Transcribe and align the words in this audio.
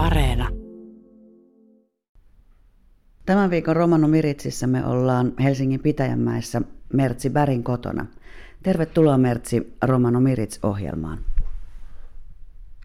Areena. 0.00 0.48
Tämän 3.26 3.50
viikon 3.50 3.76
Romano 3.76 4.08
Miritsissä 4.08 4.66
me 4.66 4.86
ollaan 4.86 5.32
Helsingin 5.42 5.80
Pitäjänmäessä 5.80 6.62
Mertsi 6.92 7.30
Bärin 7.30 7.64
kotona. 7.64 8.06
Tervetuloa 8.62 9.18
Mertsi 9.18 9.76
Romano 9.82 10.20
Mirits-ohjelmaan. 10.20 11.18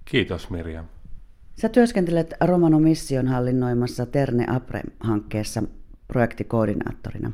Kiitos 0.05 0.49
Mirjam. 0.49 0.86
Sä 1.55 1.70
työskentelet 1.70 2.33
Romano 2.41 2.79
Mission 2.79 3.27
hallinnoimassa 3.27 4.05
Terne 4.05 4.45
Apre-hankkeessa 4.50 5.63
projektikoordinaattorina. 6.07 7.32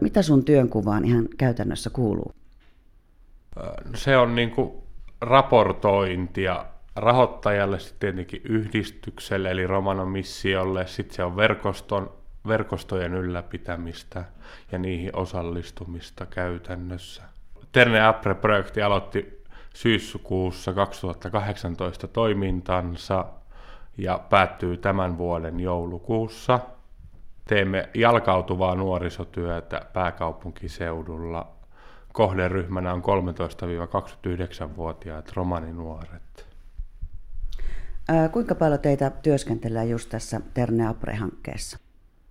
Mitä 0.00 0.22
sun 0.22 0.44
työnkuvaan 0.44 1.04
ihan 1.04 1.28
käytännössä 1.38 1.90
kuuluu? 1.90 2.32
Se 3.94 4.16
on 4.16 4.34
niin 4.34 4.50
kuin 4.50 4.72
raportointia 5.20 6.71
rahoittajalle, 6.96 7.78
sitten 7.78 8.00
tietenkin 8.00 8.40
yhdistykselle 8.44 9.50
eli 9.50 9.66
Romano 9.66 10.06
Missiolle, 10.06 10.86
sitten 10.86 11.16
se 11.16 11.24
on 11.24 11.36
verkoston, 11.36 12.12
verkostojen 12.48 13.14
ylläpitämistä 13.14 14.24
ja 14.72 14.78
niihin 14.78 15.16
osallistumista 15.16 16.26
käytännössä. 16.26 17.22
Terne 17.72 18.06
Apre-projekti 18.06 18.82
aloitti 18.82 19.42
syyskuussa 19.74 20.72
2018 20.72 22.08
toimintansa 22.08 23.24
ja 23.98 24.20
päättyy 24.30 24.76
tämän 24.76 25.18
vuoden 25.18 25.60
joulukuussa. 25.60 26.60
Teemme 27.44 27.88
jalkautuvaa 27.94 28.74
nuorisotyötä 28.74 29.82
pääkaupunkiseudulla. 29.92 31.52
Kohderyhmänä 32.12 32.92
on 32.92 33.02
13-29-vuotiaat 33.02 35.32
romaninuoret. 35.34 36.51
Kuinka 38.32 38.54
paljon 38.54 38.80
teitä 38.80 39.10
työskentelee 39.10 39.84
just 39.84 40.08
tässä 40.10 40.40
Terne 40.54 40.86
Apre-hankkeessa? 40.86 41.78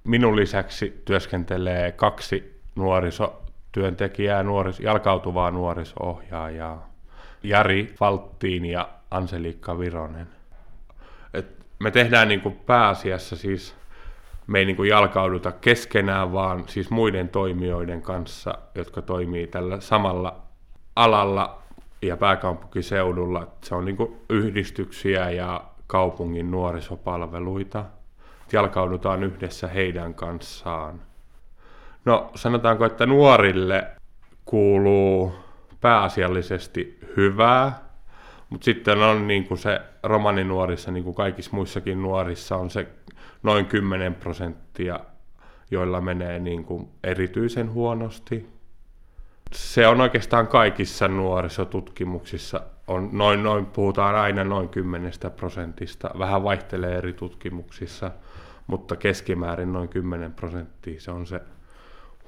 Minun 0.04 0.36
lisäksi 0.36 1.02
työskentelee 1.06 1.92
kaksi 1.92 2.62
nuorisotyöntekijää, 2.76 4.44
nuoris, 4.44 4.80
jalkautuvaa 4.80 5.52
nuorisohjaajaa. 5.52 6.92
Jari 7.44 7.96
Valttiin 8.00 8.66
ja 8.66 8.90
Anselikka 9.12 9.80
Vironen. 9.80 10.28
Et 11.34 11.66
me 11.80 11.92
tehdään 11.92 12.28
niin 12.28 12.42
kuin 12.42 12.56
pääasiassa 12.56 13.36
siis, 13.36 13.76
me 14.48 14.60
ei 14.60 14.66
niin 14.66 14.76
kuin 14.76 14.90
jalkauduta 14.90 15.52
keskenään, 15.52 16.34
vaan 16.34 16.64
siis 16.68 16.90
muiden 16.90 17.30
toimijoiden 17.30 18.02
kanssa, 18.02 18.58
jotka 18.76 19.02
toimii 19.02 19.48
tällä 19.48 19.80
samalla 19.80 20.42
alalla 20.96 21.62
ja 22.02 22.18
pääkaupunkiseudulla. 22.18 23.48
Se 23.64 23.76
on 23.76 23.86
niin 23.86 24.18
yhdistyksiä 24.30 25.30
ja 25.30 25.64
kaupungin 25.88 26.52
nuorisopalveluita. 26.52 27.86
Jalkaudutaan 28.54 29.24
yhdessä 29.24 29.68
heidän 29.68 30.14
kanssaan. 30.14 31.02
No 32.06 32.32
sanotaanko, 32.36 32.86
että 32.86 33.06
nuorille 33.06 33.88
kuuluu 34.46 35.34
pääasiallisesti 35.82 37.00
hyvää, 37.18 37.80
mutta 38.50 38.66
sitten 38.66 38.98
on 38.98 39.28
niin 39.28 39.48
kuin 39.48 39.58
se 39.58 39.82
romaninuorissa, 40.04 40.92
niin 40.92 41.04
kuin 41.04 41.16
kaikissa 41.16 41.52
muissakin 41.54 42.02
nuorissa, 42.02 42.56
on 42.56 42.70
se 42.70 42.88
noin 43.44 43.66
10 43.66 44.16
prosenttia, 44.16 45.00
joilla 45.72 46.02
menee 46.02 46.40
niin 46.40 46.64
kuin 46.64 46.90
erityisen 47.04 47.74
huonosti. 47.74 48.61
Se 49.54 49.88
on 49.88 50.02
oikeastaan 50.02 50.48
kaikissa 50.48 51.08
nuorisotutkimuksissa, 51.08 52.62
on 52.88 53.10
noin, 53.12 53.44
noin, 53.44 53.66
puhutaan 53.66 54.16
aina 54.16 54.44
noin 54.44 54.70
10 54.70 55.12
prosentista, 55.36 56.10
vähän 56.20 56.44
vaihtelee 56.44 56.98
eri 56.98 57.14
tutkimuksissa, 57.14 58.12
mutta 58.68 58.96
keskimäärin 58.96 59.74
noin 59.74 59.90
10 59.90 60.34
prosenttia, 60.34 61.02
se 61.02 61.12
on 61.12 61.28
se 61.28 61.42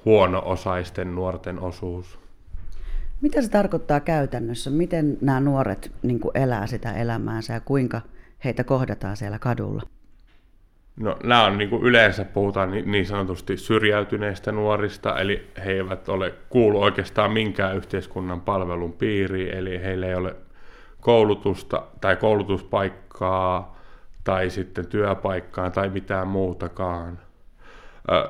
huono-osaisten 0.04 1.14
nuorten 1.14 1.60
osuus. 1.60 2.18
Mitä 3.20 3.42
se 3.42 3.50
tarkoittaa 3.50 4.00
käytännössä? 4.00 4.70
Miten 4.70 5.18
nämä 5.20 5.40
nuoret 5.40 5.92
niin 6.02 6.20
elää 6.34 6.66
sitä 6.66 6.92
elämäänsä 6.92 7.52
ja 7.52 7.60
kuinka 7.60 8.00
heitä 8.44 8.64
kohdataan 8.64 9.16
siellä 9.16 9.38
kadulla? 9.38 9.82
No, 10.96 11.16
nämä 11.24 11.44
on 11.44 11.58
niin 11.58 11.70
kuin 11.70 11.82
yleensä 11.82 12.24
puhutaan 12.24 12.70
niin 12.70 13.06
sanotusti 13.06 13.56
syrjäytyneistä 13.56 14.52
nuorista, 14.52 15.18
eli 15.18 15.50
he 15.64 15.72
eivät 15.72 16.08
ole 16.08 16.34
kuulu 16.48 16.82
oikeastaan 16.82 17.32
minkään 17.32 17.76
yhteiskunnan 17.76 18.40
palvelun 18.40 18.92
piiriin, 18.92 19.54
eli 19.54 19.82
heillä 19.82 20.06
ei 20.06 20.14
ole 20.14 20.36
koulutusta 21.00 21.82
tai 22.00 22.16
koulutuspaikkaa 22.16 23.76
tai 24.24 24.50
sitten 24.50 24.86
työpaikkaa 24.86 25.70
tai 25.70 25.88
mitään 25.88 26.28
muutakaan. 26.28 27.18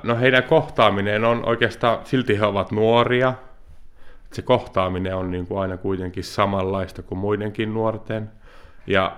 No 0.02 0.16
heidän 0.16 0.44
kohtaaminen 0.44 1.24
on 1.24 1.48
oikeastaan, 1.48 1.98
silti 2.04 2.38
he 2.38 2.44
ovat 2.46 2.72
nuoria, 2.72 3.34
se 4.32 4.42
kohtaaminen 4.42 5.16
on 5.16 5.30
niin 5.30 5.46
kuin 5.46 5.60
aina 5.60 5.76
kuitenkin 5.76 6.24
samanlaista 6.24 7.02
kuin 7.02 7.18
muidenkin 7.18 7.74
nuorten. 7.74 8.30
Ja 8.86 9.16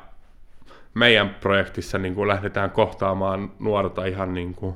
meidän 0.96 1.30
projektissa 1.40 1.98
niin 1.98 2.14
kuin 2.14 2.28
lähdetään 2.28 2.70
kohtaamaan 2.70 3.52
nuorta 3.58 4.04
ihan 4.04 4.34
niin 4.34 4.54
kuin 4.54 4.74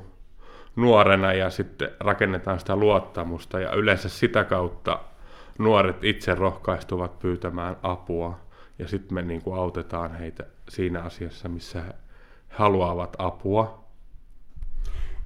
nuorena 0.75 1.33
ja 1.33 1.49
sitten 1.49 1.89
rakennetaan 1.99 2.59
sitä 2.59 2.75
luottamusta 2.75 3.59
ja 3.59 3.71
yleensä 3.71 4.09
sitä 4.09 4.43
kautta 4.43 4.99
nuoret 5.57 6.03
itse 6.03 6.35
rohkaistuvat 6.35 7.19
pyytämään 7.19 7.75
apua 7.83 8.39
ja 8.79 8.87
sitten 8.87 9.13
me 9.13 9.21
niin 9.21 9.41
kuin 9.41 9.59
autetaan 9.59 10.15
heitä 10.15 10.43
siinä 10.69 11.01
asiassa, 11.01 11.49
missä 11.49 11.81
he 11.81 11.93
haluavat 12.49 13.15
apua. 13.17 13.83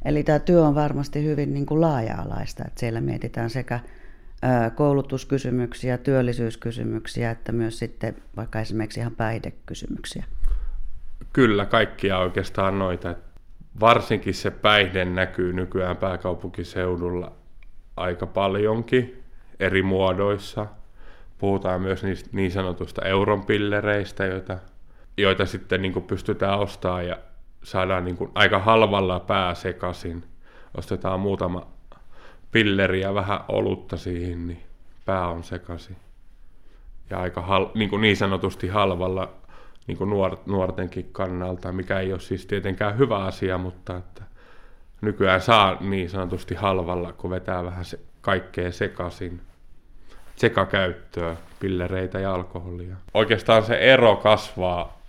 Eli 0.05 0.23
tämä 0.23 0.39
työ 0.39 0.65
on 0.65 0.75
varmasti 0.75 1.23
hyvin 1.23 1.53
niin 1.53 1.65
kuin 1.65 1.81
laaja-alaista, 1.81 2.63
että 2.67 2.79
siellä 2.79 3.01
mietitään 3.01 3.49
sekä 3.49 3.79
koulutuskysymyksiä, 4.75 5.97
työllisyyskysymyksiä, 5.97 7.31
että 7.31 7.51
myös 7.51 7.79
sitten 7.79 8.15
vaikka 8.37 8.59
esimerkiksi 8.59 8.99
ihan 8.99 9.15
päihdekysymyksiä. 9.15 10.25
Kyllä, 11.33 11.65
kaikkia 11.65 12.17
oikeastaan 12.17 12.79
noita. 12.79 13.15
Varsinkin 13.79 14.33
se 14.33 14.51
päihde 14.51 15.05
näkyy 15.05 15.53
nykyään 15.53 15.97
pääkaupunkiseudulla 15.97 17.31
aika 17.97 18.25
paljonkin 18.25 19.23
eri 19.59 19.83
muodoissa. 19.83 20.67
Puhutaan 21.37 21.81
myös 21.81 22.03
niistä 22.03 22.29
niin 22.33 22.51
sanotusta 22.51 23.05
euronpillereistä, 23.05 24.25
joita, 24.25 24.57
joita 25.17 25.45
sitten 25.45 25.81
niin 25.81 26.03
pystytään 26.03 26.59
ostamaan 26.59 27.07
ja 27.07 27.17
saadaan 27.63 28.05
niin 28.05 28.17
aika 28.35 28.59
halvalla 28.59 29.19
pää 29.19 29.53
sekaisin. 29.53 30.23
Ostetaan 30.77 31.19
muutama 31.19 31.67
pilleri 32.51 33.01
ja 33.01 33.13
vähän 33.13 33.39
olutta 33.47 33.97
siihen, 33.97 34.47
niin 34.47 34.63
pää 35.05 35.27
on 35.27 35.43
sekaisin. 35.43 35.97
Ja 37.09 37.19
aika 37.19 37.41
hal, 37.41 37.67
niin, 37.73 37.89
kuin 37.89 38.01
niin 38.01 38.17
sanotusti 38.17 38.67
halvalla 38.67 39.33
niin 39.87 39.97
kuin 39.97 40.09
nuor, 40.09 40.37
nuortenkin 40.45 41.09
kannalta, 41.11 41.71
mikä 41.71 41.99
ei 41.99 42.11
ole 42.11 42.19
siis 42.19 42.45
tietenkään 42.45 42.97
hyvä 42.97 43.17
asia, 43.17 43.57
mutta 43.57 43.97
että 43.97 44.23
nykyään 45.01 45.41
saa 45.41 45.77
niin 45.79 46.09
sanotusti 46.09 46.55
halvalla, 46.55 47.13
kun 47.13 47.29
vetää 47.29 47.63
vähän 47.63 47.85
se, 47.85 47.99
kaikkea 48.21 48.71
sekaisin. 48.71 49.41
Sekakäyttöä, 50.35 51.35
pillereitä 51.59 52.19
ja 52.19 52.33
alkoholia. 52.33 52.95
Oikeastaan 53.13 53.63
se 53.63 53.75
ero 53.75 54.15
kasvaa 54.15 55.01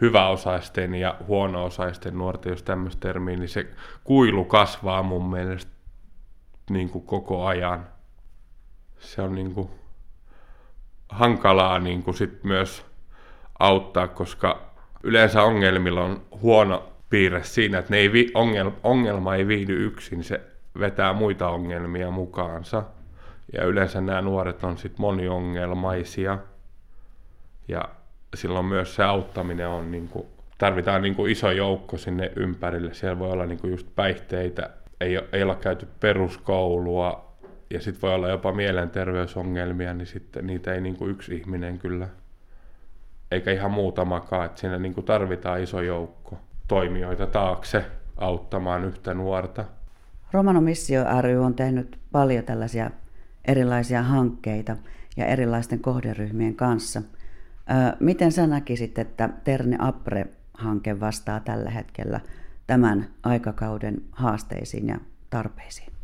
hyväosaisten 0.00 0.94
ja 0.94 1.16
huono-osaisten 1.26 2.18
nuorten, 2.18 2.50
jos 2.50 2.62
tämmöistä 2.62 3.00
termiä, 3.00 3.36
niin 3.36 3.48
se 3.48 3.66
kuilu 4.04 4.44
kasvaa 4.44 5.02
mun 5.02 5.30
mielestä 5.30 5.72
niin 6.70 6.90
kuin 6.90 7.04
koko 7.04 7.46
ajan. 7.46 7.86
Se 8.98 9.22
on 9.22 9.34
niin 9.34 9.54
kuin 9.54 9.70
hankalaa 11.08 11.78
niin 11.78 12.02
kuin 12.02 12.14
sit 12.14 12.44
myös 12.44 12.87
auttaa, 13.58 14.08
koska 14.08 14.70
yleensä 15.02 15.42
ongelmilla 15.42 16.04
on 16.04 16.22
huono 16.42 16.92
piirre 17.10 17.42
siinä, 17.42 17.78
että 17.78 17.90
ne 17.90 17.96
ei 17.96 18.12
vi, 18.12 18.30
ongel, 18.34 18.70
ongelma 18.82 19.34
ei 19.34 19.48
viihdy 19.48 19.86
yksin, 19.86 20.24
se 20.24 20.40
vetää 20.78 21.12
muita 21.12 21.48
ongelmia 21.48 22.10
mukaansa. 22.10 22.82
Ja 23.52 23.64
yleensä 23.64 24.00
nämä 24.00 24.22
nuoret 24.22 24.64
on 24.64 24.78
sitten 24.78 25.00
moniongelmaisia. 25.00 26.38
Ja 27.68 27.88
silloin 28.34 28.66
myös 28.66 28.94
se 28.94 29.04
auttaminen 29.04 29.68
on, 29.68 29.90
niin 29.90 30.08
kuin, 30.08 30.26
tarvitaan 30.58 31.02
niin 31.02 31.14
kuin 31.14 31.32
iso 31.32 31.50
joukko 31.50 31.96
sinne 31.96 32.32
ympärille. 32.36 32.94
Siellä 32.94 33.18
voi 33.18 33.30
olla 33.30 33.46
niin 33.46 33.60
kuin 33.60 33.70
just 33.70 33.86
päihteitä, 33.96 34.70
ei, 35.00 35.20
ei 35.32 35.42
olla 35.42 35.54
käyty 35.54 35.88
peruskoulua 36.00 37.28
ja 37.70 37.80
sitten 37.80 38.02
voi 38.02 38.14
olla 38.14 38.28
jopa 38.28 38.52
mielenterveysongelmia, 38.52 39.94
niin 39.94 40.06
sitten 40.06 40.46
niitä 40.46 40.74
ei 40.74 40.80
niin 40.80 40.96
kuin 40.96 41.10
yksi 41.10 41.34
ihminen 41.34 41.78
kyllä, 41.78 42.08
eikä 43.30 43.52
ihan 43.52 43.70
muutamakaan, 43.70 44.46
että 44.46 44.60
siinä 44.60 44.78
niin 44.78 44.94
kuin 44.94 45.04
tarvitaan 45.04 45.62
iso 45.62 45.80
joukko 45.80 46.38
toimijoita 46.68 47.26
taakse 47.26 47.84
auttamaan 48.16 48.84
yhtä 48.84 49.14
nuorta. 49.14 49.64
Romano 50.32 50.60
Missio 50.60 51.04
ry 51.20 51.44
on 51.44 51.54
tehnyt 51.54 51.98
paljon 52.12 52.44
tällaisia 52.44 52.90
erilaisia 53.44 54.02
hankkeita 54.02 54.76
ja 55.16 55.26
erilaisten 55.26 55.80
kohderyhmien 55.80 56.54
kanssa. 56.54 57.02
Miten 58.00 58.32
sä 58.32 58.46
näkisit, 58.46 58.98
että 58.98 59.28
Terne 59.44 59.76
Apre 59.80 60.26
hanke 60.54 61.00
vastaa 61.00 61.40
tällä 61.40 61.70
hetkellä 61.70 62.20
tämän 62.66 63.08
aikakauden 63.22 64.02
haasteisiin 64.12 64.88
ja 64.88 65.00
tarpeisiin? 65.30 65.97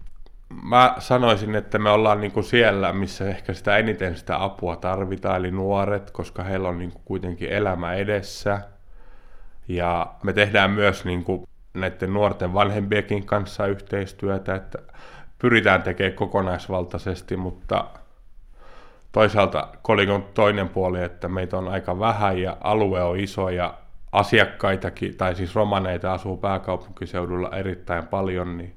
Mä 0.62 0.94
sanoisin, 0.98 1.54
että 1.54 1.78
me 1.78 1.90
ollaan 1.90 2.20
niin 2.20 2.32
kuin 2.32 2.44
siellä, 2.44 2.92
missä 2.92 3.28
ehkä 3.28 3.52
sitä 3.52 3.76
eniten 3.76 4.16
sitä 4.16 4.44
apua 4.44 4.76
tarvitaan, 4.76 5.36
eli 5.36 5.50
nuoret, 5.50 6.10
koska 6.10 6.42
heillä 6.42 6.68
on 6.68 6.78
niin 6.78 6.92
kuin 6.92 7.02
kuitenkin 7.04 7.48
elämä 7.50 7.94
edessä. 7.94 8.60
Ja 9.68 10.14
me 10.22 10.32
tehdään 10.32 10.70
myös 10.70 11.04
niin 11.04 11.24
kuin 11.24 11.48
näiden 11.74 12.12
nuorten 12.12 12.54
vanhempienkin 12.54 13.26
kanssa 13.26 13.66
yhteistyötä, 13.66 14.54
että 14.54 14.78
pyritään 15.38 15.82
tekemään 15.82 16.14
kokonaisvaltaisesti, 16.16 17.36
mutta 17.36 17.84
toisaalta 19.12 19.68
kolikon 19.82 20.24
toinen 20.34 20.68
puoli, 20.68 21.02
että 21.02 21.28
meitä 21.28 21.58
on 21.58 21.68
aika 21.68 21.98
vähän 21.98 22.38
ja 22.38 22.56
alue 22.60 23.02
on 23.02 23.20
iso 23.20 23.48
ja 23.48 23.74
asiakkaitakin, 24.12 25.16
tai 25.16 25.34
siis 25.34 25.54
romaneita 25.54 26.12
asuu 26.12 26.36
pääkaupunkiseudulla 26.36 27.50
erittäin 27.56 28.06
paljon, 28.06 28.56
niin 28.56 28.74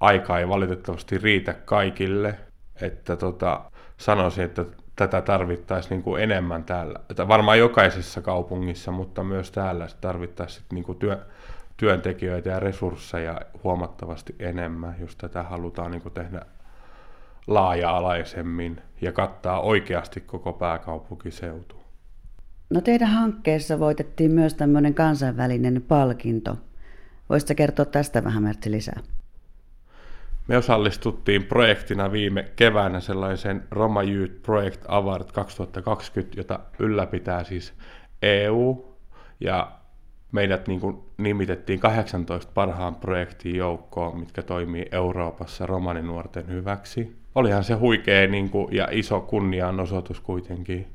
aika 0.00 0.38
ei 0.38 0.48
valitettavasti 0.48 1.18
riitä 1.18 1.52
kaikille. 1.52 2.38
Että 2.80 3.16
tota, 3.16 3.70
sanoisin, 3.96 4.44
että 4.44 4.64
tätä 4.96 5.20
tarvittaisiin 5.22 5.90
niin 5.90 6.02
kuin 6.02 6.22
enemmän 6.22 6.64
täällä. 6.64 7.00
Että 7.10 7.28
varmaan 7.28 7.58
jokaisessa 7.58 8.20
kaupungissa, 8.20 8.92
mutta 8.92 9.24
myös 9.24 9.50
täällä 9.50 9.86
tarvittaisiin 10.00 10.66
niin 10.72 10.84
kuin 10.84 10.98
työ, 10.98 11.18
työntekijöitä 11.76 12.50
ja 12.50 12.60
resursseja 12.60 13.40
huomattavasti 13.64 14.34
enemmän, 14.38 14.94
jos 15.00 15.16
tätä 15.16 15.42
halutaan 15.42 15.90
niin 15.90 16.02
kuin 16.02 16.14
tehdä 16.14 16.40
laaja-alaisemmin 17.46 18.80
ja 19.00 19.12
kattaa 19.12 19.60
oikeasti 19.60 20.20
koko 20.20 20.52
pääkaupunkiseutu. 20.52 21.76
No 22.70 22.80
teidän 22.80 23.08
hankkeessa 23.08 23.78
voitettiin 23.78 24.30
myös 24.30 24.54
tämmöinen 24.54 24.94
kansainvälinen 24.94 25.84
palkinto. 25.88 26.56
Voisitko 27.28 27.54
kertoa 27.54 27.84
tästä 27.84 28.24
vähän 28.24 28.42
Mertsi 28.42 28.70
lisää? 28.70 29.00
Me 30.50 30.56
osallistuttiin 30.56 31.44
projektina 31.44 32.12
viime 32.12 32.50
keväänä 32.56 33.00
sellaisen 33.00 33.62
Roma 33.70 34.02
Youth 34.02 34.42
Project 34.42 34.84
Award 34.88 35.24
2020, 35.32 36.40
jota 36.40 36.60
ylläpitää 36.78 37.44
siis 37.44 37.74
EU. 38.22 38.96
Ja 39.40 39.72
meidät 40.32 40.68
niin 40.68 40.80
kuin 40.80 40.98
nimitettiin 41.18 41.80
18 41.80 42.52
parhaan 42.54 42.94
projektin 42.94 43.56
joukkoon, 43.56 44.20
mitkä 44.20 44.42
toimii 44.42 44.86
Euroopassa 44.92 45.66
romaninuorten 45.66 46.48
hyväksi. 46.48 47.16
Olihan 47.34 47.64
se 47.64 47.74
huikea 47.74 48.26
niin 48.26 48.50
kuin, 48.50 48.74
ja 48.74 48.88
iso 48.90 49.20
kunnianosoitus 49.20 50.20
kuitenkin 50.20 50.86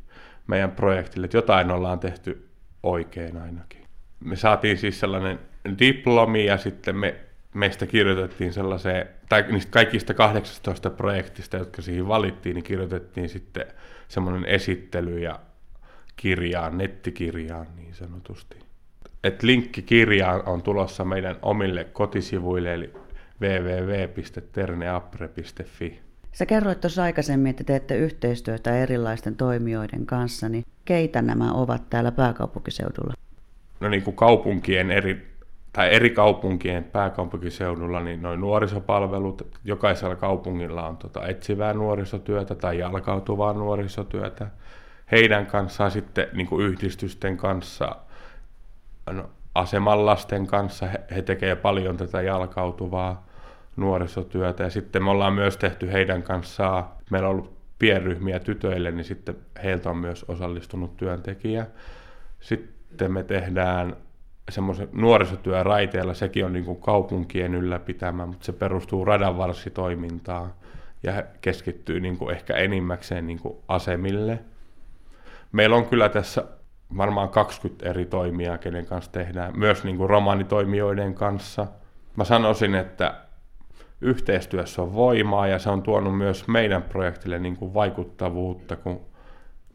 meidän 0.48 0.72
projektille, 0.72 1.26
että 1.26 1.38
jotain 1.38 1.72
ollaan 1.72 2.00
tehty 2.00 2.50
oikein 2.84 3.38
ainakin. 3.38 3.82
Me 4.20 4.36
saatiin 4.36 4.78
siis 4.78 5.00
sellainen 5.00 5.40
diplomi 5.80 6.46
ja 6.46 6.58
sitten 6.58 6.96
me, 6.96 7.16
meistä 7.54 7.88
kirjoitettiin 7.88 8.54
sellaiseen, 8.54 9.15
tai 9.30 9.46
niistä 9.52 9.72
kaikista 9.72 10.14
18 10.14 10.90
projektista, 10.90 11.58
jotka 11.58 11.82
siihen 11.82 12.08
valittiin, 12.08 12.54
niin 12.54 12.64
kirjoitettiin 12.64 13.30
sitten 13.30 13.66
semmoinen 14.08 14.46
esittely 14.46 15.20
ja 15.20 15.40
kirjaan, 16.16 16.78
nettikirjaan 16.78 17.68
niin 17.76 17.94
sanotusti. 17.94 18.58
Et 19.24 19.44
linkki 19.44 19.82
kirjaan 19.82 20.44
on 20.46 20.62
tulossa 20.62 21.06
meidän 21.06 21.36
omille 21.42 21.84
kotisivuille, 21.84 22.74
eli 22.74 22.94
www.terneapre.fi. 23.42 26.00
Sä 26.32 26.46
kerroit 26.46 26.82
tuossa 26.82 27.04
aikaisemmin, 27.04 27.50
että 27.50 27.64
teette 27.64 27.98
yhteistyötä 27.98 28.78
erilaisten 28.78 29.36
toimijoiden 29.36 30.06
kanssa, 30.06 30.50
niin 30.50 30.64
keitä 30.86 31.22
nämä 31.22 31.54
ovat 31.54 31.90
täällä 31.90 32.12
pääkaupunkiseudulla? 32.12 33.14
No 33.80 33.90
niin 33.90 34.04
kuin 34.04 34.16
kaupunkien 34.16 34.92
eri, 34.92 35.35
tai 35.76 35.94
eri 35.94 36.10
kaupunkien 36.10 36.84
pääkaupunkiseudulla, 36.84 38.00
niin 38.00 38.22
noin 38.22 38.42
nuorisopalvelut, 38.42 39.48
jokaisella 39.64 40.16
kaupungilla 40.16 40.88
on 40.88 40.98
tota 40.98 41.28
etsivää 41.28 41.74
nuorisotyötä 41.74 42.56
tai 42.56 42.80
jalkautuvaa 42.80 43.54
nuorisotyötä. 43.54 44.48
Heidän 45.12 45.46
kanssaan 45.46 45.92
sitten 45.92 46.28
niin 46.34 46.48
kuin 46.48 46.66
yhdistysten 46.66 47.38
kanssa, 47.38 47.96
no, 49.12 49.30
asemanlasten 49.56 50.48
kanssa, 50.48 50.86
he, 50.86 51.00
he 51.16 51.22
tekevät 51.22 51.62
paljon 51.62 51.98
tätä 51.98 52.22
jalkautuvaa 52.22 53.26
nuorisotyötä. 53.76 54.64
Ja 54.64 54.70
sitten 54.70 55.04
me 55.04 55.10
ollaan 55.10 55.34
myös 55.34 55.58
tehty 55.58 55.92
heidän 55.92 56.24
kanssaan, 56.24 56.86
meillä 57.10 57.30
on 57.30 57.36
ollut 57.36 57.54
pienryhmiä 57.80 58.40
tytöille, 58.40 58.92
niin 58.92 59.06
sitten 59.06 59.36
heiltä 59.64 59.90
on 59.90 59.98
myös 59.98 60.26
osallistunut 60.28 60.98
työntekijä. 60.98 61.66
Sitten 62.40 63.12
me 63.12 63.24
tehdään 63.24 63.96
semmoisen 64.50 64.90
nuorisotyö 64.94 65.64
raiteella, 65.64 66.14
sekin 66.14 66.46
on 66.46 66.54
niin 66.54 66.66
kuin 66.66 66.82
kaupunkien 66.82 67.56
ylläpitämä, 67.56 68.26
mutta 68.26 68.46
se 68.46 68.54
perustuu 68.54 69.06
radanvarsitoimintaan 69.06 70.54
ja 71.04 71.24
keskittyy 71.42 72.00
niin 72.00 72.18
kuin 72.18 72.36
ehkä 72.36 72.54
enimmäkseen 72.54 73.28
niin 73.28 73.40
kuin 73.40 73.58
asemille. 73.68 74.40
Meillä 75.52 75.76
on 75.76 75.86
kyllä 75.86 76.10
tässä 76.10 76.44
varmaan 76.98 77.30
20 77.30 77.90
eri 77.90 78.06
toimijaa, 78.06 78.58
kenen 78.58 78.86
kanssa 78.86 79.12
tehdään, 79.12 79.60
myös 79.60 79.84
niin 79.84 79.98
kuin 79.98 80.10
romanitoimijoiden 80.10 81.14
kanssa. 81.14 81.68
Mä 82.16 82.24
sanoisin, 82.24 82.76
että 82.76 83.16
yhteistyössä 84.02 84.82
on 84.82 84.94
voimaa 84.94 85.48
ja 85.48 85.60
se 85.60 85.70
on 85.70 85.82
tuonut 85.82 86.18
myös 86.18 86.48
meidän 86.48 86.84
projektille 86.84 87.40
niin 87.40 87.58
kuin 87.58 87.74
vaikuttavuutta, 87.74 88.76
kun 88.76 89.02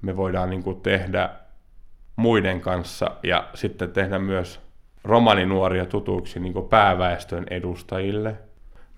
me 0.03 0.17
voidaan 0.17 0.51
niin 0.51 0.63
kuin 0.63 0.81
tehdä 0.81 1.31
muiden 2.21 2.61
kanssa 2.61 3.11
ja 3.23 3.49
sitten 3.55 3.93
tehdä 3.93 4.19
myös 4.19 4.61
romaninuoria 5.05 5.87
tutuiksi 5.87 6.41
niin 6.41 6.55
pääväestön 6.71 7.47
edustajille. 7.51 8.37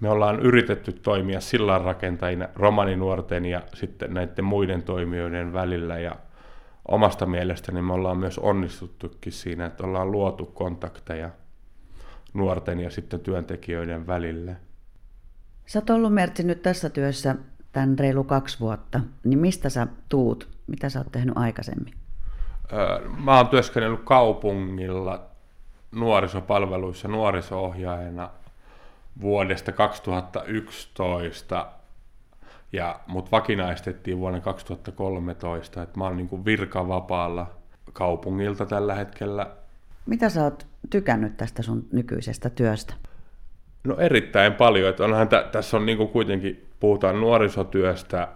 Me 0.00 0.08
ollaan 0.08 0.40
yritetty 0.40 0.92
toimia 0.92 1.40
sillanrakentajina 1.40 2.48
romaninuorten 2.54 3.44
ja 3.44 3.62
sitten 3.74 4.14
näiden 4.14 4.44
muiden 4.44 4.82
toimijoiden 4.82 5.52
välillä 5.52 5.98
ja 5.98 6.16
omasta 6.88 7.26
mielestäni 7.26 7.82
me 7.82 7.92
ollaan 7.92 8.18
myös 8.18 8.38
onnistuttukin 8.38 9.32
siinä, 9.32 9.66
että 9.66 9.84
ollaan 9.84 10.12
luotu 10.12 10.46
kontakteja 10.46 11.30
nuorten 12.34 12.80
ja 12.80 12.90
sitten 12.90 13.20
työntekijöiden 13.20 14.06
välille. 14.06 14.56
Sä 15.66 15.78
oot 15.78 15.90
ollut 15.90 16.14
Mertsi 16.14 16.42
nyt 16.42 16.62
tässä 16.62 16.90
työssä 16.90 17.36
tämän 17.72 17.98
reilu 17.98 18.24
kaksi 18.24 18.60
vuotta, 18.60 19.00
niin 19.24 19.38
mistä 19.38 19.68
sä 19.68 19.86
tuut? 20.08 20.48
Mitä 20.66 20.88
sä 20.88 20.98
oot 20.98 21.12
tehnyt 21.12 21.36
aikaisemmin? 21.36 22.01
Mä 23.24 23.36
oon 23.36 23.48
työskennellyt 23.48 24.04
kaupungilla 24.04 25.26
nuorisopalveluissa 25.92 27.08
nuoriso-ohjaajana 27.08 28.30
vuodesta 29.20 29.72
2011 29.72 31.66
ja 32.72 33.00
mut 33.06 33.32
vakinaistettiin 33.32 34.18
vuonna 34.18 34.40
2013, 34.40 35.82
että 35.82 35.98
mä 35.98 36.04
oon 36.04 36.16
niin 36.16 36.44
virkavapaalla 36.44 37.50
kaupungilta 37.92 38.66
tällä 38.66 38.94
hetkellä. 38.94 39.46
Mitä 40.06 40.28
sä 40.28 40.44
oot 40.44 40.66
tykännyt 40.90 41.36
tästä 41.36 41.62
sun 41.62 41.86
nykyisestä 41.92 42.50
työstä? 42.50 42.94
No 43.84 43.96
erittäin 43.96 44.52
paljon. 44.52 44.90
Että 44.90 45.04
onhan 45.04 45.28
tä, 45.28 45.48
tässä 45.52 45.76
on 45.76 45.86
niin 45.86 46.08
kuitenkin, 46.08 46.66
puhutaan 46.80 47.20
nuorisotyöstä, 47.20 48.28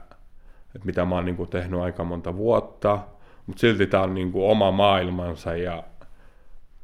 että 0.74 0.86
mitä 0.86 1.04
mä 1.04 1.14
oon 1.14 1.24
niin 1.24 1.48
tehnyt 1.50 1.80
aika 1.80 2.04
monta 2.04 2.36
vuotta, 2.36 2.98
mutta 3.46 3.60
silti 3.60 3.86
tämä 3.86 4.02
on 4.02 4.14
niin 4.14 4.32
oma 4.34 4.70
maailmansa 4.70 5.56
ja 5.56 5.82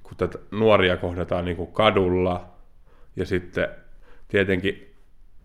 kun 0.02 0.16
tätä 0.16 0.38
nuoria 0.50 0.96
kohdataan 0.96 1.44
niin 1.44 1.72
kadulla 1.72 2.48
ja 3.16 3.26
sitten 3.26 3.68
tietenkin 4.28 4.94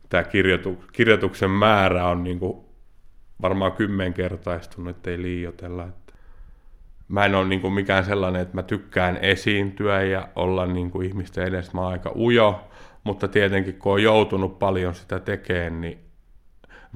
tämä 0.09 0.23
kirjoitu, 0.23 0.83
kirjoituksen 0.91 1.51
määrä 1.51 2.05
on 2.05 2.23
niin 2.23 2.39
varmaan 3.41 3.71
kymmenkertaistunut, 3.71 4.95
ettei 4.95 5.21
liioitella. 5.21 5.83
Että 5.83 6.13
mä 7.07 7.25
en 7.25 7.35
ole 7.35 7.47
niin 7.47 7.73
mikään 7.73 8.05
sellainen, 8.05 8.41
että 8.41 8.55
mä 8.55 8.63
tykkään 8.63 9.17
esiintyä 9.17 10.03
ja 10.03 10.29
olla 10.35 10.65
niin 10.65 11.03
ihmisten 11.03 11.47
edessä. 11.47 11.71
Mä 11.73 11.81
oon 11.81 11.91
aika 11.91 12.11
ujo, 12.15 12.67
mutta 13.03 13.27
tietenkin 13.27 13.79
kun 13.79 13.93
on 13.93 14.03
joutunut 14.03 14.59
paljon 14.59 14.95
sitä 14.95 15.19
tekemään, 15.19 15.81
niin 15.81 15.99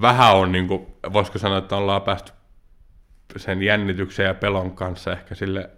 vähän 0.01 0.35
on, 0.35 0.51
niin 0.51 0.67
kuin, 0.67 0.87
voisiko 1.13 1.37
sanoa, 1.39 1.57
että 1.57 1.75
ollaan 1.77 2.01
päästy 2.01 2.31
sen 3.39 3.63
jännityksen 3.63 4.25
ja 4.25 4.33
pelon 4.33 4.71
kanssa 4.71 5.11
ehkä 5.11 5.35
sille 5.35 5.69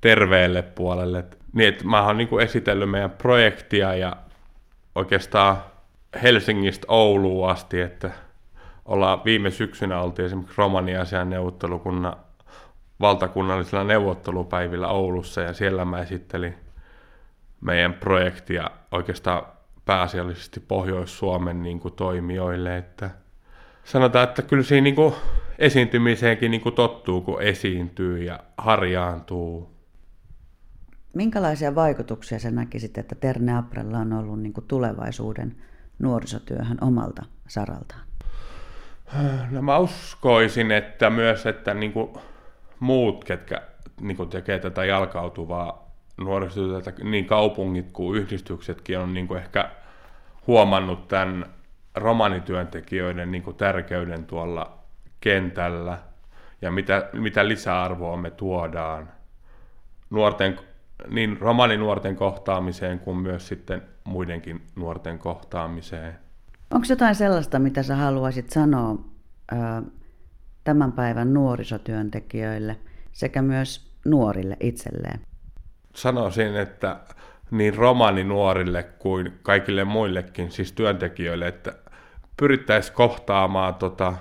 terveelle 0.00 0.62
puolelle. 0.62 1.24
Niin, 1.52 1.68
että 1.68 1.84
mä 1.84 2.06
oon 2.06 2.16
niin 2.16 2.28
kuin 2.28 2.44
esitellyt 2.44 2.90
meidän 2.90 3.10
projektia 3.10 3.94
ja 3.94 4.16
oikeastaan 4.94 5.56
Helsingistä 6.22 6.86
Ouluun 6.88 7.50
asti, 7.50 7.80
että 7.80 8.10
ollaan 8.84 9.24
viime 9.24 9.50
syksynä 9.50 10.00
oltiin 10.00 10.26
esimerkiksi 10.26 10.58
Romaniasian 10.58 11.30
neuvottelukunnan 11.30 12.16
valtakunnallisilla 13.00 13.84
neuvottelupäivillä 13.84 14.88
Oulussa 14.88 15.40
ja 15.40 15.52
siellä 15.52 15.84
mä 15.84 16.00
esittelin 16.00 16.54
meidän 17.60 17.94
projektia 17.94 18.70
oikeastaan 18.92 19.42
pääasiallisesti 19.84 20.60
Pohjois-Suomen 20.60 21.62
niin 21.62 21.80
kuin, 21.80 21.94
toimijoille. 21.94 22.76
Että 22.76 23.10
sanotaan, 23.84 24.28
että 24.28 24.42
kyllä 24.42 24.62
siinä 24.62 24.84
niin 24.84 24.94
kuin, 24.94 25.14
esiintymiseenkin 25.62 26.50
niin 26.50 26.60
kuin, 26.60 26.74
tottuu, 26.74 27.20
kun 27.20 27.42
esiintyy 27.42 28.24
ja 28.24 28.40
harjaantuu. 28.58 29.70
Minkälaisia 31.14 31.74
vaikutuksia 31.74 32.38
sä 32.38 32.50
näkisit, 32.50 32.98
että 32.98 33.14
Terne 33.14 33.56
Aprella 33.56 33.98
on 33.98 34.12
ollut 34.12 34.40
niin 34.40 34.52
kuin 34.52 34.64
tulevaisuuden 34.68 35.56
nuorisotyöhön 35.98 36.78
omalta 36.80 37.22
saraltaan? 37.48 38.00
No 39.50 39.62
mä 39.62 39.78
uskoisin, 39.78 40.70
että 40.70 41.10
myös, 41.10 41.46
että 41.46 41.74
niin 41.74 41.92
kuin 41.92 42.12
muut, 42.80 43.24
ketkä 43.24 43.62
niin 44.00 44.16
kuin 44.16 44.28
tekee 44.28 44.58
tätä 44.58 44.84
jalkautuvaa 44.84 45.92
nuorisotyötä, 46.16 46.92
niin 47.02 47.24
kaupungit 47.24 47.92
kuin 47.92 48.20
yhdistyksetkin 48.20 48.98
on 48.98 49.14
niin 49.14 49.28
kuin 49.28 49.40
ehkä 49.40 49.70
huomannut 50.46 51.08
tämän 51.08 51.46
romanityöntekijöiden 51.94 53.32
niin 53.32 53.42
kuin 53.42 53.56
tärkeyden 53.56 54.24
tuolla 54.24 54.81
kentällä 55.22 55.98
ja 56.62 56.70
mitä, 56.70 57.08
mitä 57.12 57.48
lisäarvoa 57.48 58.16
me 58.16 58.30
tuodaan 58.30 59.08
nuorten, 60.10 60.58
niin 61.08 61.38
romaninuorten 61.40 62.16
kohtaamiseen 62.16 62.98
kuin 62.98 63.16
myös 63.16 63.48
sitten 63.48 63.82
muidenkin 64.04 64.62
nuorten 64.76 65.18
kohtaamiseen. 65.18 66.18
Onko 66.70 66.86
jotain 66.88 67.14
sellaista, 67.14 67.58
mitä 67.58 67.82
sä 67.82 67.96
haluaisit 67.96 68.50
sanoa 68.50 68.98
tämän 70.64 70.92
päivän 70.92 71.34
nuorisotyöntekijöille 71.34 72.76
sekä 73.12 73.42
myös 73.42 73.92
nuorille 74.04 74.56
itselleen? 74.60 75.20
Sanoisin, 75.94 76.56
että 76.56 77.00
niin 77.50 77.74
romaninuorille 77.74 78.82
kuin 78.82 79.32
kaikille 79.42 79.84
muillekin, 79.84 80.50
siis 80.50 80.72
työntekijöille, 80.72 81.48
että 81.48 81.72
pyrittäisiin 82.36 82.96
kohtaamaan 82.96 83.74
tota 83.74 84.14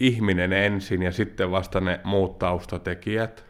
ihminen 0.00 0.52
ensin 0.52 1.02
ja 1.02 1.12
sitten 1.12 1.50
vasta 1.50 1.80
ne 1.80 2.00
muut 2.04 2.38
taustatekijät. 2.38 3.44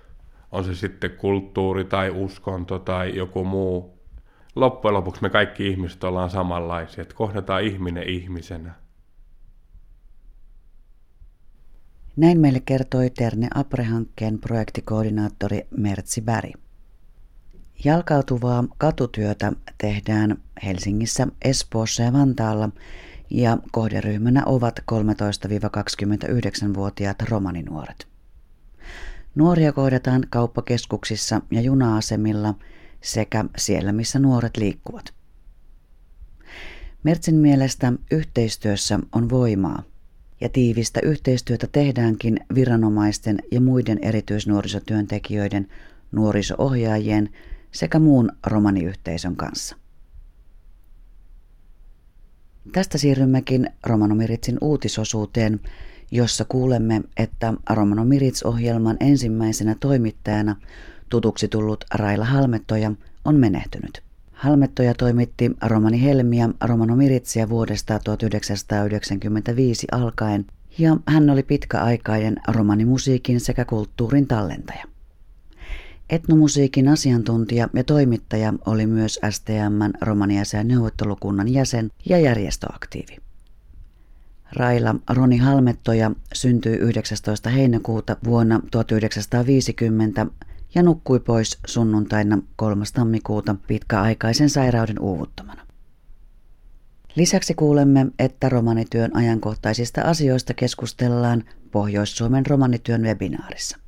On 0.52 0.64
se 0.64 0.74
sitten 0.74 1.10
kulttuuri 1.10 1.84
tai 1.84 2.10
uskonto 2.10 2.78
tai 2.78 3.16
joku 3.16 3.44
muu. 3.44 3.98
Loppujen 4.54 4.94
lopuksi 4.94 5.22
me 5.22 5.30
kaikki 5.30 5.68
ihmiset 5.68 6.04
ollaan 6.04 6.30
samanlaisia, 6.30 7.02
että 7.02 7.14
kohdataan 7.14 7.62
ihminen 7.62 8.08
ihmisenä. 8.08 8.74
Näin 12.16 12.40
meille 12.40 12.60
kertoi 12.60 13.10
Terne 13.10 13.48
Apre-hankkeen 13.54 14.38
projektikoordinaattori 14.38 15.66
Mertsi 15.76 16.20
Bäri. 16.20 16.52
Jalkautuvaa 17.84 18.64
katutyötä 18.78 19.52
tehdään 19.78 20.36
Helsingissä, 20.64 21.26
Espoossa 21.42 22.02
ja 22.02 22.12
Vantaalla 22.12 22.68
ja 23.30 23.58
kohderyhmänä 23.72 24.42
ovat 24.46 24.80
13-29-vuotiaat 24.92 27.22
romaninuoret. 27.22 28.08
Nuoria 29.34 29.72
kohdataan 29.72 30.26
kauppakeskuksissa 30.30 31.40
ja 31.50 31.60
juna-asemilla 31.60 32.54
sekä 33.00 33.44
siellä, 33.56 33.92
missä 33.92 34.18
nuoret 34.18 34.56
liikkuvat. 34.56 35.14
Mertsin 37.02 37.34
mielestä 37.34 37.92
yhteistyössä 38.10 38.98
on 39.12 39.30
voimaa 39.30 39.82
ja 40.40 40.48
tiivistä 40.48 41.00
yhteistyötä 41.02 41.66
tehdäänkin 41.72 42.40
viranomaisten 42.54 43.38
ja 43.50 43.60
muiden 43.60 43.98
erityisnuorisotyöntekijöiden, 44.02 45.68
nuorisoohjaajien 46.12 47.28
sekä 47.72 47.98
muun 47.98 48.32
romaniyhteisön 48.46 49.36
kanssa. 49.36 49.76
Tästä 52.72 52.98
siirrymmekin 52.98 53.70
Romanomiritsin 53.86 54.58
uutisosuuteen, 54.60 55.60
jossa 56.10 56.44
kuulemme, 56.44 57.02
että 57.16 57.54
Romanomiritz-ohjelman 57.70 58.96
ensimmäisenä 59.00 59.76
toimittajana 59.80 60.56
tutuksi 61.08 61.48
tullut 61.48 61.84
Raila 61.94 62.24
Halmettoja 62.24 62.92
on 63.24 63.36
menehtynyt. 63.36 64.02
Halmettoja 64.32 64.94
toimitti 64.94 65.50
Romani 65.66 66.02
Helmiä 66.02 66.48
Romanomiritsia 66.64 67.48
vuodesta 67.48 67.98
1995 68.04 69.86
alkaen 69.92 70.46
ja 70.78 70.96
hän 71.06 71.30
oli 71.30 71.42
pitkäaikainen 71.42 72.36
romanimusiikin 72.48 73.40
sekä 73.40 73.64
kulttuurin 73.64 74.26
tallentaja. 74.26 74.95
Etnomusiikin 76.10 76.88
asiantuntija 76.88 77.68
ja 77.74 77.84
toimittaja 77.84 78.52
oli 78.66 78.86
myös 78.86 79.20
STMn 79.30 79.90
romaniasään 80.00 80.68
neuvottelukunnan 80.68 81.48
jäsen 81.48 81.90
ja 82.08 82.18
järjestöaktiivi. 82.18 83.16
Raila 84.52 84.94
Roni 85.10 85.36
Halmettoja 85.36 86.10
syntyi 86.34 86.76
19. 86.76 87.50
heinäkuuta 87.50 88.16
vuonna 88.24 88.60
1950 88.70 90.26
ja 90.74 90.82
nukkui 90.82 91.20
pois 91.20 91.58
sunnuntaina 91.66 92.38
3. 92.56 92.84
tammikuuta 92.94 93.56
pitkäaikaisen 93.66 94.50
sairauden 94.50 95.00
uuvuttamana. 95.00 95.66
Lisäksi 97.14 97.54
kuulemme, 97.54 98.06
että 98.18 98.48
romanityön 98.48 99.16
ajankohtaisista 99.16 100.02
asioista 100.02 100.54
keskustellaan 100.54 101.44
Pohjois-Suomen 101.70 102.46
romanityön 102.46 103.02
webinaarissa. 103.02 103.85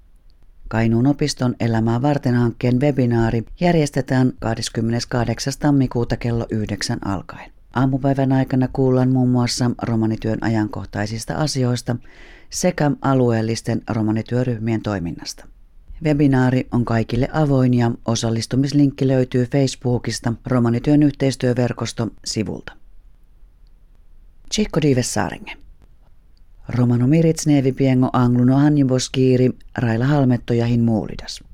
Kainuun 0.68 1.06
opiston 1.06 1.54
elämää 1.60 2.02
varten 2.02 2.34
hankkeen 2.34 2.80
webinaari 2.80 3.44
järjestetään 3.60 4.32
28. 4.40 5.52
tammikuuta 5.58 6.16
kello 6.16 6.46
9 6.50 6.98
alkaen. 7.04 7.52
Aamupäivän 7.74 8.32
aikana 8.32 8.68
kuullaan 8.72 9.12
muun 9.12 9.28
muassa 9.28 9.70
romanityön 9.82 10.38
ajankohtaisista 10.40 11.34
asioista 11.34 11.96
sekä 12.50 12.90
alueellisten 13.02 13.82
romanityöryhmien 13.90 14.82
toiminnasta. 14.82 15.46
Webinaari 16.04 16.68
on 16.72 16.84
kaikille 16.84 17.28
avoin 17.32 17.74
ja 17.74 17.90
osallistumislinkki 18.04 19.08
löytyy 19.08 19.46
Facebookista 19.46 20.32
Romanityön 20.46 21.02
yhteistyöverkosto 21.02 22.08
sivulta. 22.24 22.72
Chico 24.54 24.82
Dives 24.82 25.14
Saaringe. 25.14 25.67
Romano 26.68 27.06
Mirits 27.06 27.46
nevi 27.46 27.72
piengo 27.72 28.10
angluno 28.12 28.56
hanniboskiiri 28.56 29.50
Raila 29.78 30.04
Halmetto 30.04 30.54
ja 30.54 30.66
hin 30.66 30.84
muulidas. 30.84 31.44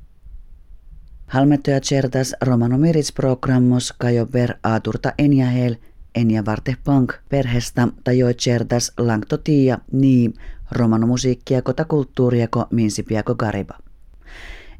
Halmetto 1.26 1.70
ja 1.70 1.80
certas 1.80 2.34
Romano 2.40 2.78
Mirits 2.78 3.12
programmos 3.12 3.94
kajo 3.98 4.26
per 4.26 4.54
aaturta 4.62 5.12
enjahel 5.18 5.76
enja 6.14 6.44
varte 6.44 6.76
pank 6.84 7.12
perhestä 7.28 7.88
tajoi 8.04 8.34
certas 8.34 8.92
langto 8.98 9.36
tia 9.36 9.78
niin 9.92 10.34
romano 10.70 11.06
musiikkia 11.06 11.62
kota 11.62 11.84
kulttuuriako 11.84 12.66
minsipiako 12.70 13.34
gariba. 13.34 13.78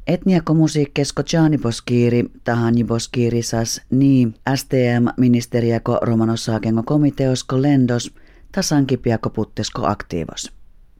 Etniako 0.07 0.53
musiikkesko 0.53 1.23
Boskiiri, 1.61 2.25
tahani 2.43 2.83
boskiiri 2.83 3.43
sas 3.43 3.81
niin 3.89 4.35
STM 4.55 5.07
ministeriako 5.17 5.99
romanosaakengo 6.01 6.83
komiteosko 6.83 7.61
lendos– 7.61 8.11
tasankipiako 8.55 9.29
puttesko 9.29 9.87
aktiivos. 9.87 10.51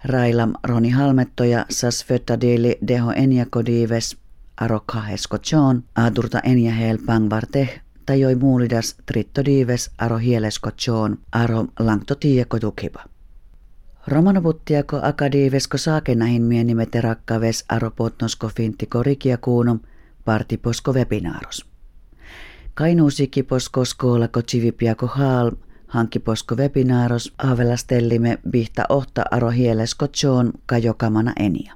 Railam 0.05 0.53
Roni 0.63 0.89
Halmettoja 0.89 1.65
sas 1.69 2.05
föttadili 2.05 2.77
deho 2.87 3.11
eniakodives 3.11 4.17
aro 4.57 4.79
kahesko 4.85 5.37
John 5.51 5.83
adurta 5.95 6.39
eniahel 6.39 6.97
pangvarte 7.05 7.81
tajoi 8.05 8.35
muulidas 8.35 8.95
trittodives 9.05 9.89
aro 9.97 10.17
hielesko 10.17 10.71
John 10.87 11.17
aro 11.31 11.65
langto 11.79 12.15
tieko 12.15 12.59
tukiva. 12.59 13.03
Romanoputtiako 14.07 14.99
akadiivesko 15.03 15.77
saakenahin 15.77 16.41
mienimete 16.41 17.01
rakkaves 17.01 17.65
aro 17.69 17.91
potnosko 17.91 18.49
finttiko 18.55 19.03
rikiakuuno 19.03 19.79
partiposko 20.25 20.93
webinaaros. 20.93 21.65
Kainuusikiposko 22.73 23.85
skoolako 23.85 24.41
chivipiako 24.41 25.07
haal 25.07 25.51
Hankkiposko 25.87 26.55
webinaaros 26.55 27.33
aavelastellime 27.37 28.37
bihta 28.49 28.85
ohta 28.89 29.25
aro 29.31 29.49
hielesko 29.51 30.07
John 30.23 30.53
kajokamana 30.65 31.33
enia. 31.39 31.73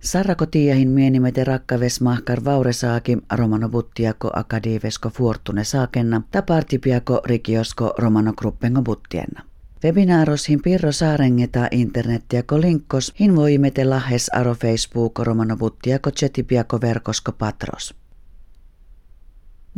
Sarrako 0.00 0.46
tiiahin 0.46 0.88
mienimete 0.88 1.44
rakkaves 1.44 2.00
mahkar 2.00 2.44
vauresaaki 2.44 3.18
romano 3.32 3.68
buttiako 3.68 4.30
akadiivesko 4.34 5.10
fortune 5.10 5.64
saakenna 5.64 6.22
tapartipiako 6.30 7.20
rikiosko 7.24 7.94
romano 7.98 8.32
gruppengo 8.32 8.82
buttienna. 8.82 9.42
Webinaaros 9.84 10.48
hin 10.48 10.62
pirro 10.62 10.92
saarengeta 10.92 11.68
internettiako 11.70 12.60
linkkos 12.60 13.12
hin 13.20 13.36
voi 13.36 13.54
imete 13.54 13.84
lahes 13.84 14.30
aro 14.34 14.54
Facebook 14.54 15.18
romano 15.18 15.56
buttiako 15.56 16.10
chetipiako 16.10 16.80
verkosko 16.80 17.32
patros. 17.32 17.94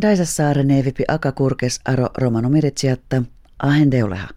Daisassaare 0.02 0.62
neivipi 0.64 1.04
akakurkes 1.08 1.80
aro 1.84 2.08
romano 2.18 2.50
ahen 3.58 3.90
deuleha. 3.90 4.28